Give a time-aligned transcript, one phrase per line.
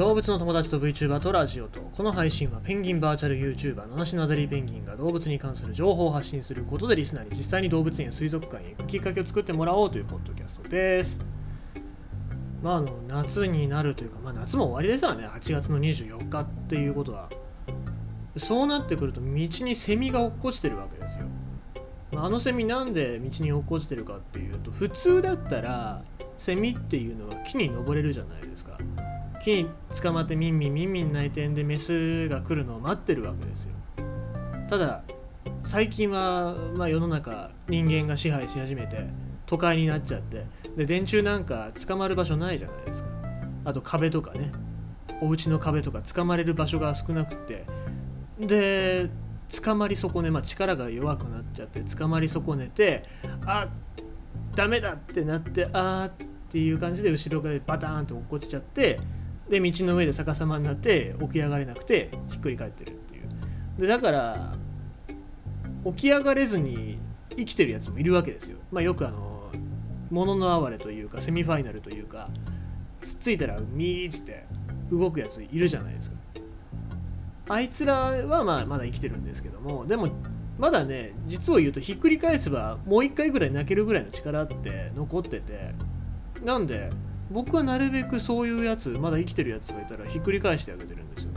[0.00, 11.20] 動物の友達と VTuber とラジオとこの配信はペンギンバーチャル YouTuber 七種のアダリーペンギンが動物に関する情報を発信することでリスナーに実際に動物園や水族館へ行くきっかけを作ってもらおうというポッドキャストです。
[12.62, 17.28] まああの夏になるというか、まあ、夏も終わりですわね8月の24日っていうことは。
[18.38, 21.26] そうなってくると道にセミが落っこちてるわけですよ。
[22.12, 26.02] まああのセミなんで道に落っこちてるかっていうと普通だったら
[26.38, 28.69] セミっていうのは木に登れるじゃないですか。
[29.42, 33.70] 木に捕まってミンミンミンミン鳴いてんでメスが来るのを待ってるわけですよ。
[34.68, 35.02] ただ
[35.64, 39.06] 最近は、まあ、世の中人間が支配し始めて
[39.46, 40.44] 都会になっちゃって
[40.76, 43.08] で電柱なんか捕まる場所ないじゃないですか。
[43.64, 44.52] あと壁とかね。
[45.22, 47.64] お家の壁とか捕まれる場所が少なくて。
[48.38, 49.10] で
[49.62, 53.04] 捕まり損ね、まあ、力が弱くなっちゃって捕まり損ねて
[53.44, 53.68] あ
[54.54, 56.12] ダメだってなってあーっ
[56.48, 58.98] ていう感じで後ろ側でバターンと落っこちちゃって
[59.50, 63.80] で道の上で逆さまになって起き上がれなくてひっくり返ってるっていう。
[63.80, 64.54] でだから
[65.84, 66.98] 起き上がれずに
[67.36, 68.58] 生きてるやつもいるわけですよ。
[68.70, 69.50] まあよくあの
[70.10, 72.30] ものの哀れというかセミファイナルというか
[73.00, 74.46] つっついたらミーッつって
[74.90, 76.16] 動くやついるじゃないですか。
[77.48, 80.08] あいつらはまあまだ生きてるんですけどもでも
[80.58, 85.74] まだね実を言うとひっくり返せばもう一回ぐらい泣けるぐらいの力って残ってて
[86.44, 86.90] なんで
[87.30, 91.30] 僕はなるべくそういうやつまだ生きてるやつがいたらひっくり返してあげてるんですよ。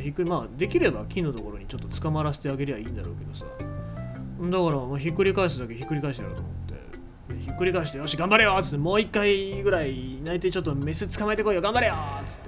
[0.00, 3.44] ひっくりまあできれば木のところにちょっと捕まらせてあげりゃいいんだろうけどさ。
[3.44, 7.44] だからまあひっくり返すだけひっくり返してやろうと思って。
[7.44, 12.38] ひっくり返してよし頑張れよっつってもう一回ぐらい泣いてちょっとメス捕まえてこいよ頑張れよっつっ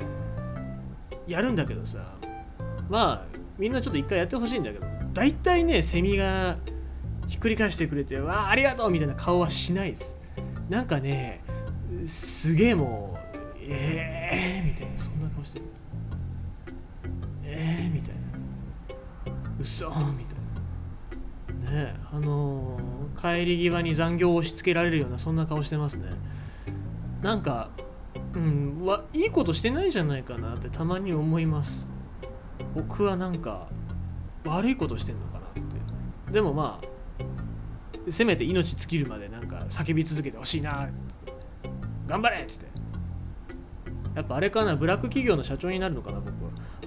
[1.27, 1.33] て。
[1.33, 1.99] やるんだけどさ。
[2.89, 3.25] まあ
[3.59, 4.87] みんなちょっと一回やってほしいんだけど。
[5.13, 6.59] 大体ねセミが
[7.27, 10.17] ひっくり返してくれてわあありがとうみたいな顔はしないです。
[10.69, 11.41] なんかね
[12.07, 13.37] すげえもう
[13.69, 15.65] ええー、みたいなそんな顔してる。
[17.45, 18.21] ええー、みたいな。
[19.61, 19.95] 嘘み
[20.25, 20.35] た
[21.65, 21.83] いな。
[21.85, 26.11] ねあのー、帰り際に残業を押し付けられるようなそんな顔してますね。
[27.23, 27.71] なんか
[28.35, 31.89] うんわいいことしてないじゃないかなってたまに思います。
[32.75, 33.69] 僕はなんか
[34.45, 35.51] 悪いことしてんのかなっ
[36.27, 36.33] て。
[36.33, 40.89] でもまあせめて命尽きるまでなんか叫び続けてほしいな
[42.07, 42.67] 頑張れっつって。
[44.17, 46.33] やっぱあれかなブラック企業の社長になるのかな僕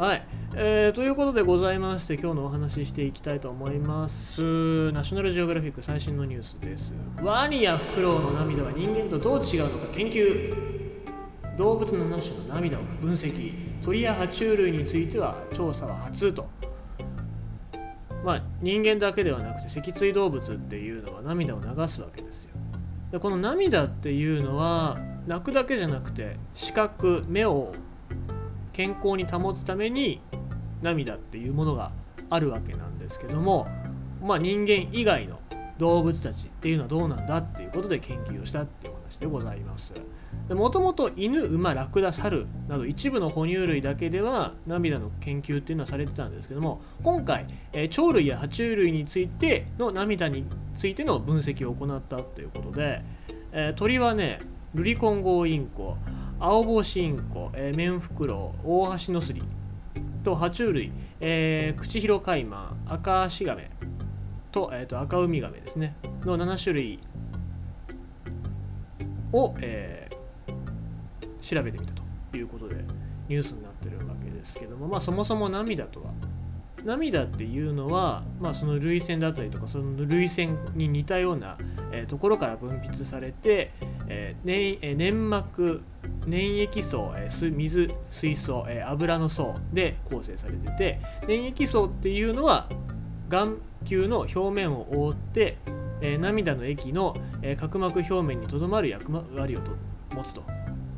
[0.02, 0.08] は。
[0.08, 4.92] はい、えー、ということでございまして今日のお話ししていきたいと思います。
[4.92, 6.96] ナショナルジオグラフィック最新のニュースです。
[7.22, 10.56] ワニやフクロウの涙は人間とどう違うのか研究。
[11.56, 13.54] 動物の7種の涙を分析。
[13.84, 16.48] 鳥や爬虫類については調査は初と。
[18.26, 22.52] まあ人間だけではなくて脊椎動物っていうのは涙を流すわけですよ。
[23.12, 24.98] でこの涙っていうのは
[25.30, 27.72] 泣くだけじゃなくて視覚目を
[28.74, 30.22] 健康に保つために
[30.82, 31.92] 涙っていうものが
[32.32, 33.68] あるわけなんですけども
[34.24, 35.40] まあ人間以外の
[35.78, 39.94] 動物たちっていうのはどうなんだっていうことで研究をしたっていう話でございます。
[40.50, 53.04] もともと犬、馬、ラクダ、猿など一部の哺乳類だけでは涙の研究っていうのはされてたんですけども今回、え、鳥類や爬虫類についての涙についての分析を行ったということで、
[53.52, 54.40] え、鳥はね
[54.76, 55.98] ルリコンゴウインコ
[56.40, 59.42] 青帽子インコ、えー、メンフクロウオオハシノスリ
[60.24, 63.72] と爬虫類、えー、クチヒロカイマンアカアシガメ
[64.52, 65.96] と,、えーと、赤ウミガメですね。
[66.22, 67.00] の7種類
[69.34, 71.94] を、えー、調べてみた
[72.32, 72.76] ということで
[73.28, 76.12] ニュースになってるわけですけども、まあ、そもそも涙とは
[76.86, 81.58] 涙っていうのは、まあ、その涙腺だったりとかその涙腺に似たような、
[81.92, 83.72] えー、ところから分泌されて、
[84.10, 85.82] えー粘、粘膜
[86.28, 92.68] 粘液層、えー、水水素、えー、油の層で構成されてて粘液層っていうのは
[93.30, 95.58] 眼球の表面を覆って、
[96.02, 99.72] えー、涙の液の、えー、角膜表面にとどまる役割をと
[100.16, 100.42] 持つと、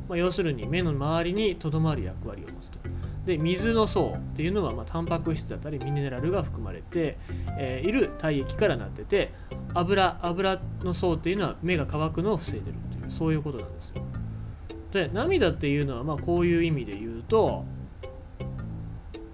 [0.08, 2.82] まあ、要するに目の周りにとどまる役割を持つと。
[3.26, 7.18] で水の層っていうのは、まあ、タンパク質だったりミネラルが含まれて、
[7.56, 9.32] えー、いる体液からなってて
[9.74, 12.91] 油油の層っていうのは目が乾くのを防いでる。
[13.12, 14.02] そういうことなんですよ。
[14.92, 17.64] で涙っていうのはまあこういう意味で言うと、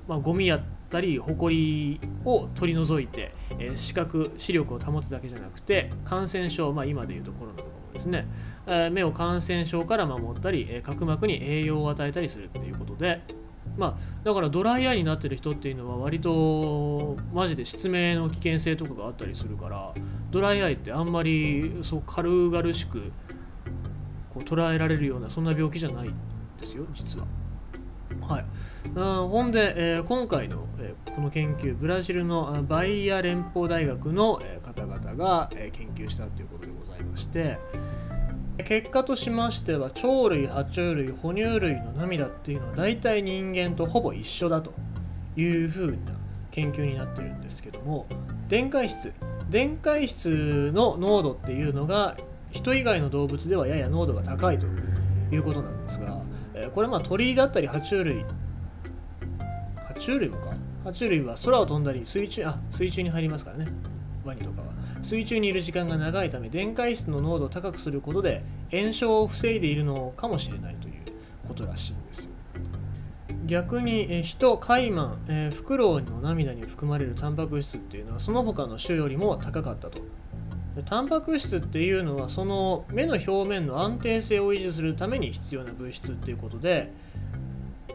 [0.07, 8.27] まあ、ゴミやったりホコリを取り除いて、えー、視覚視力を保つだけじゃなくて感染症、まあ、今で言うとコロナとかもですね、
[8.67, 13.23] えー、目を感染症から守ったり、えー、角膜に栄養を与えたりするっていうことで
[13.77, 19.93] まあだからドライアイになってる人っていうのは割とマジで失明の危険性とかがあったりするから
[20.31, 23.13] ドライアイってあんまりそう軽々しく
[24.38, 26.14] こう捉えられるようなそんな病気じゃないん
[26.61, 27.26] ですよ実は。
[28.20, 28.44] はい、
[28.94, 37.58] ほんで、えー今回の、えーこの研究ブラジルのバイア連邦大学の、えー方々が、え研究したということでございまして
[38.64, 44.73] 結果としましては鳥類爬虫類哺乳類の涙っていうのは大体人間とほぼ一緒だと
[45.37, 45.96] いうふうな
[46.50, 48.06] 研究になってるんですけども
[48.49, 49.12] 電解質
[49.49, 52.17] 電解質の濃度っていうのが
[52.59, 54.67] 人以外の動物ではやや濃度が高いと
[55.33, 56.21] いうことなんですが、
[56.55, 58.25] えーこれまあ鳥だったり爬虫類
[59.77, 60.51] 爬虫類もか？
[60.85, 63.67] 爬虫類は空を飛んだり水中あ水中に入りますからね。
[64.25, 64.69] ワニとかは。
[65.03, 70.95] 水中にいる時間が長いため電解質の濃度を高くすることで炎症を防いでいるのかもしれないという
[71.47, 72.25] ことらしいんです。
[72.25, 72.31] よ
[73.47, 80.01] 逆にえー人カイマン、えフクロウの涙に含まれるタンパク質っていうのはその他の種よりも高かったと。
[80.83, 86.93] タンパク質っていうのはその目の表面の安定性を維持するために必要な物質っていうことで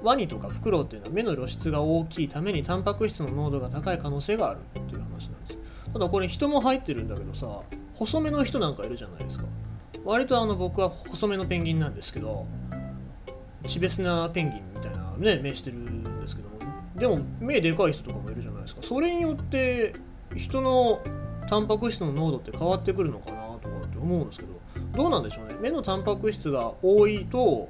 [0.01, 5.57] ワニとかフクロウっていうのは目の露出が大きいためにタンパク質の濃度が高い可能性があるっていう話なんです
[5.94, 7.62] ただこれ人も入ってるんだけどさ
[7.94, 9.45] 細めの人なんかいるじゃないですか。
[10.03, 12.45] 割とあの僕は細めのペンギンなんですけど
[13.65, 16.57] チベスナペンギンみたいなね目してるんですけども
[16.97, 18.81] でも目でかい人とかもいるじゃないですか。
[18.83, 19.94] それによって
[20.36, 21.00] 人の
[21.47, 24.53] タンパク質の濃度って変わってくるのかなとかって思うんですけど
[24.93, 25.55] どうなんでしょうね。
[25.61, 27.69] 目のタンパク質が多いと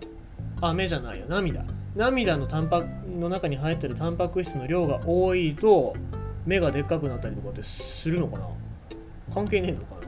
[0.61, 1.65] あ目じゃないや涙。
[1.95, 5.93] 涙のタンパの中に入ってるタンパク質の量が多いと
[6.45, 8.47] 目がでっかくなったりとかってするのかな。
[9.33, 10.01] 関係ねえのかな。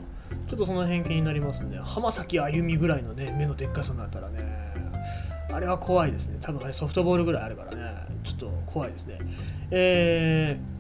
[0.48, 1.78] ちょっとその辺気になりますね。
[1.82, 4.66] 浜崎あゆみぐらいのね目のでっかさになったらね。
[5.54, 6.38] あれは怖いですね。
[6.42, 7.94] 多分あれソフトボールぐらいあるからね。
[8.24, 9.18] ちょっと怖いですね。
[9.72, 10.75] えー、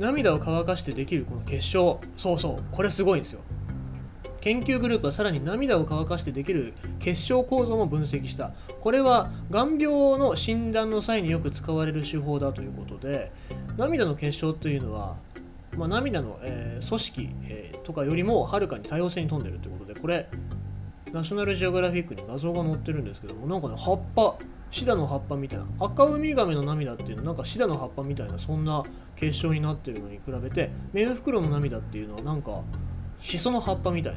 [0.00, 2.00] 涙を乾かしてできるこの結晶。
[2.16, 2.62] そうそう。
[2.72, 3.40] これすごいんですよ。
[4.40, 8.52] 研究グループはさらに涙を乾かしてできる結晶構造も分析した。
[8.80, 13.30] これは眼病の診断の際によく使われる手法だということで
[13.76, 15.16] 涙の結晶というのは、
[15.76, 20.28] まあ、涙の、えー組織、えーとかよりもはるかに多様性に富んでるということでこれ
[21.12, 24.36] ナショナルジオグラフィックに画像が載ってるんですけどもなんかね葉っぱ。
[24.70, 28.84] シダの葉っぱみたいな赤ウミガメの涙っていうのはなんかシダの葉っぱみたいなそんな
[29.16, 32.62] 結晶になってるのに比べてメンフクロウの涙っていうのはなんか
[33.18, 34.14] シソの葉っぱみたい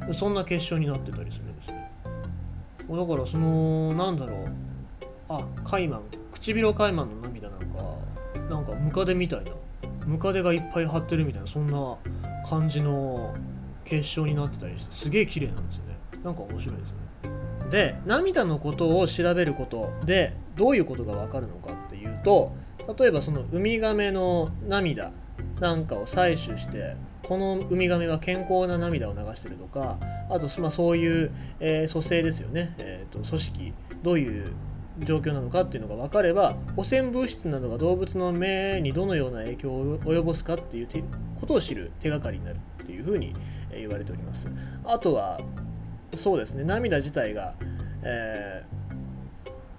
[0.00, 1.90] なそんな結晶になってたりするんですね。
[2.88, 4.44] だからそのなんだろう。
[5.28, 6.02] あカイマン。
[6.32, 7.66] 唇カイマンの涙なんか
[8.48, 9.52] なんかムカデみたいな。
[10.06, 11.96] ムカデがいっぱい張ってるみたいなそんな
[12.48, 13.34] 感じの
[13.84, 15.96] 結晶になってたりしてすげえ綺麗なんですよね。
[16.22, 17.05] なんか面白いですね。
[17.70, 22.52] で涙のことを調べることでどういうことがわかるのかっていうと
[22.98, 25.12] 例えばそのウミガメの涙
[25.60, 29.98] なんかを採取してこのウミガメは健康な涙を流してるとか
[30.30, 33.72] あと、まあ、そういう、えー組成ですよね、えーと組織
[34.02, 34.52] どういう
[34.98, 40.88] 状況なのかっていうのが分かれば汚染物質などが動物の目にどのような影響を及ぼすかっていう
[41.38, 43.34] ことを知る手がかりになるっていうふうに
[43.70, 44.50] 言われております。
[44.84, 45.38] あとは
[46.16, 46.64] そうですね。
[46.64, 47.54] 涙自体が、
[48.02, 48.76] えー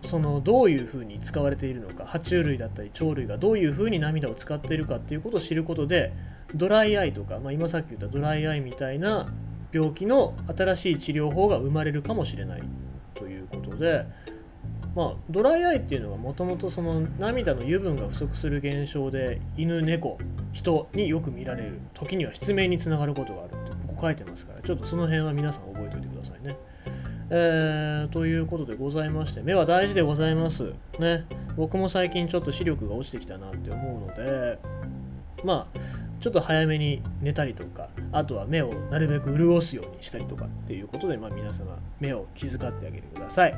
[0.08, 6.14] そのどういうふうに使われているのか爬虫類だったり鳥類がどういうふうに涙を使っているかっていうことを知ることで
[6.56, 9.28] ドライアイとか、まあ、今さっき言ったドライアイみたいな
[9.74, 12.64] 病気の新しい治療法が生まれるかもしれない
[13.16, 14.06] ということで、
[14.96, 20.18] まあ、ドライアイっていうのはもともとその涙の油分が不足する現象で犬猫
[20.54, 23.57] 人によく見られる時には失明につながることがある。
[24.00, 26.58] 書いてますからちょっとその辺は皆さん覚えておいてくださいね。
[27.30, 30.74] えーということでございまして目は大事でございます。
[31.00, 31.26] ね。
[31.58, 34.60] 僕も最近ちょっと視力が落ちてきたなって思うので
[35.44, 35.80] まあ
[36.20, 43.56] ちょっと早めに寝たりとかあとは目をなるべく潤すようにしたりとかっていうことで、まあ、皆様目を気遣ってあげてください。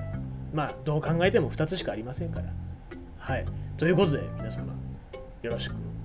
[0.54, 2.48] まあどう考えても2つしかありませんから。
[3.18, 3.46] はい。
[3.78, 4.74] ということで皆様
[5.42, 5.99] よろしく。